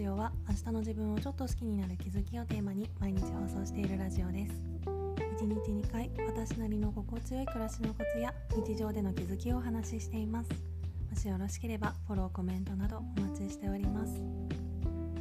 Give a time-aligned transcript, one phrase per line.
[0.00, 4.52] ジオは明日の自分をちょっと好きになる気づきをテーマに毎日放送しているラジオです。
[4.86, 8.34] 1日2回私なりの心地よい暮らしのコツや
[8.66, 10.50] 日常での気づきをお話ししています。
[11.10, 14.14] もしよろしければフォローコメントなどお待ちしております。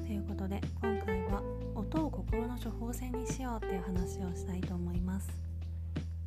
[0.05, 1.41] ということで今回は
[1.75, 5.29] 音を心の処方箋にしようっていう話をしたいと思います。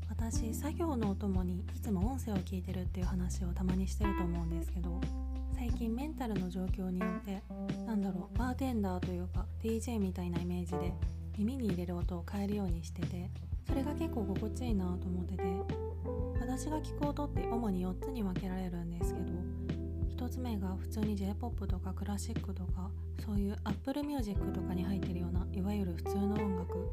[0.08, 5.00] 私作業のお供にいつ音声を聞いてるっていう話をたまにしてると思うんですけど
[5.56, 7.42] 最近メンタルの状況によって
[7.86, 10.92] なんだろうバーテンダーというか DJ みたいなイメージで
[11.38, 13.30] 耳に入れる音を変えるようにしてて
[13.66, 15.42] それが結構心地いいなと思ってて
[16.38, 22.90] 私が聞く音って主に4つに分けられるんですけど1つ目が普通に J-POP とかクラシックとか
[23.24, 26.90] そういう Apple Music とかに入ってるようないわゆる普通の音楽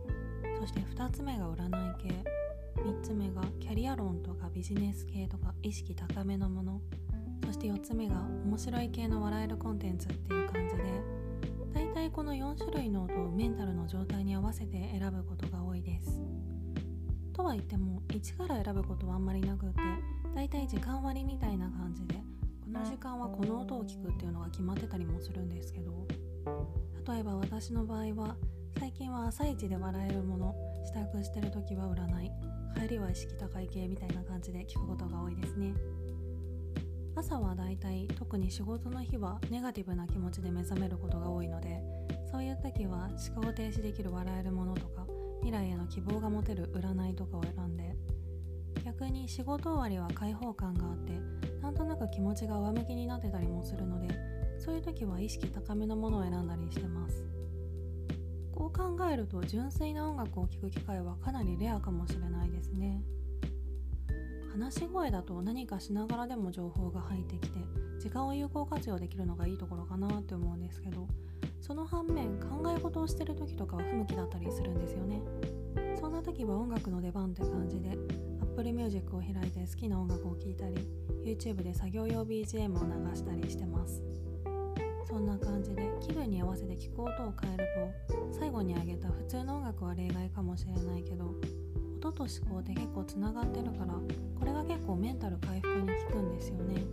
[0.62, 2.39] そして2つ目が占い系。
[2.86, 6.82] 3つ目がキャリア論とかビジネス系とか意識高めのもの。
[7.46, 10.84] そして4つ目が面白い系の笑えるコンテンツっていう感じで
[11.74, 16.22] だいたいこの4種類の音をメンタルの状態に合わせて選ぶことが多いです。
[17.34, 19.76] とは言っても1から選ぶことはあんまりなくって
[20.36, 22.16] だいたい時間割みたいな感じで
[22.62, 26.06] この時間はこの音を聞くっていうのが決まってたりもするんですけど
[27.08, 28.36] 例えば私の場合は
[28.80, 32.32] 最近は朝一で笑えるもの支度してる時は占い
[32.82, 35.74] 帰りは意識高い系みたいな感じで聞くことが多いですね。
[37.14, 41.82] 朝はだいたい特に仕事の日はネガティブな気持ちで目覚めることが多いので
[42.32, 45.06] そういう時は思考停止できる笑えるものとか
[45.42, 47.98] 未来への希望が持てる占いとかを選んで
[48.86, 51.20] 逆に仕事終わりは開放感があって
[51.62, 54.08] なんとなく気持ちが上向きになってたりもするので
[54.58, 57.39] そういう時は意識高めのものを選んだりしてます。
[58.60, 63.02] こう考えると純粋な音楽を聴く機会はかなりレアかもしれないですね。
[64.52, 67.60] 話し声だと何かしながらでも情報が入ってきて
[68.00, 71.08] 時間を有効活用できるのがいいところかなって思うんですけど
[71.62, 75.22] その反面考え事をしてる時とかは不向きだったりするんですよね。
[75.98, 77.98] そんな時は音楽の出番って感じで
[78.42, 80.76] Apple Music を開いて好きな音楽を聴いたり
[81.24, 84.04] YouTube で作業用 BGM を流したりしてます。
[85.10, 86.14] そんな感じで気
[86.70, 87.68] 分に合わせて聴く音を変える
[88.12, 91.34] と最後に挙げた普通の音楽は例外かもしれないけど
[91.98, 93.94] 音と思考って結構つながってるから
[94.38, 96.84] これが結構メンタル回復に効くんですよね。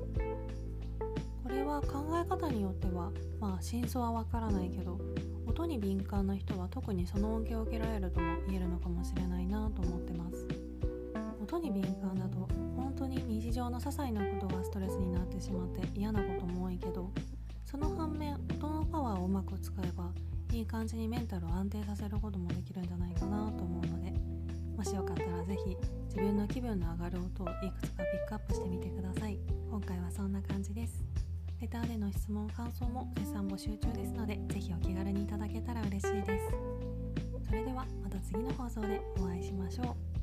[1.42, 4.98] これは考え方によってはまあ真相はわからないけど
[5.46, 10.46] 音に敏感な人は特にその恩恵を受けられるとも言えるのかもしれないなと思ってます。
[11.40, 17.12] 音に敏感だと本当に日常の些細なことがストレスになってしまって嫌なことも多いけど
[17.78, 20.10] その反面音のパワーをうまく使えば
[20.50, 24.14] いい感じにメンタルを安定させることもできるんじゃないかなと思うので
[24.74, 25.76] もしよかったら是非
[26.06, 29.38] 自分の気分の上がる音をいくつかピックアップしてみてください。
[29.70, 31.04] 今回はそんな感じです。
[31.60, 36.54] レターでの質問感想も絶賛募集中ですので是非お気軽にいただけたら嬉しいです。
[37.46, 39.82] それではまた次の放送でお会いしましょ
[40.14, 40.15] う。